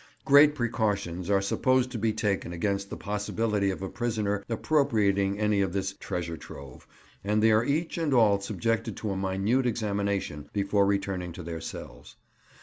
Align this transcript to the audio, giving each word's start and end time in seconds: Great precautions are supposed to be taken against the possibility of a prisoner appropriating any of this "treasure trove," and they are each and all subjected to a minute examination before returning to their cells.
Great 0.25 0.55
precautions 0.55 1.29
are 1.29 1.43
supposed 1.43 1.91
to 1.91 1.99
be 1.99 2.11
taken 2.11 2.51
against 2.53 2.89
the 2.89 2.97
possibility 2.97 3.69
of 3.69 3.83
a 3.83 3.87
prisoner 3.87 4.43
appropriating 4.49 5.37
any 5.37 5.61
of 5.61 5.73
this 5.73 5.93
"treasure 5.99 6.37
trove," 6.37 6.87
and 7.23 7.43
they 7.43 7.51
are 7.51 7.63
each 7.63 7.99
and 7.99 8.11
all 8.11 8.39
subjected 8.39 8.97
to 8.97 9.11
a 9.11 9.15
minute 9.15 9.67
examination 9.67 10.49
before 10.53 10.87
returning 10.87 11.31
to 11.31 11.43
their 11.43 11.61
cells. 11.61 12.15